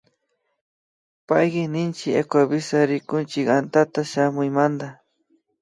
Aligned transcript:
Payki 1.27 1.63
ninchi 1.73 2.07
Ecuavisa 2.21 2.77
rikuchik 2.89 3.47
antata 3.57 4.01
shamuymanta 4.11 4.87